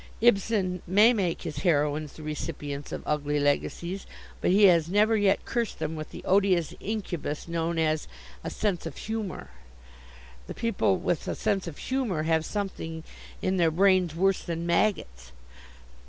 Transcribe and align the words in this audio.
Ibsen 0.19 0.81
may 0.87 1.13
make 1.13 1.43
his 1.43 1.57
heroines 1.57 2.13
the 2.13 2.23
recipients 2.23 2.91
of 2.91 3.03
ugly 3.05 3.39
legacies, 3.39 4.07
but 4.41 4.49
he 4.49 4.63
has 4.63 4.89
never 4.89 5.15
yet 5.15 5.45
cursed 5.45 5.77
them 5.77 5.95
with 5.95 6.09
the 6.09 6.23
odious 6.25 6.73
incubus 6.79 7.47
known 7.47 7.77
as 7.77 8.07
'a 8.43 8.49
sense 8.49 8.87
of 8.87 8.97
humor.' 8.97 9.51
The 10.47 10.55
people 10.55 10.97
with 10.97 11.27
a 11.27 11.35
sense 11.35 11.67
of 11.67 11.77
humor 11.77 12.23
have 12.23 12.45
something 12.47 13.03
in 13.43 13.57
their 13.57 13.69
brains 13.69 14.15
worse 14.15 14.41
than 14.41 14.65
maggots. 14.65 15.33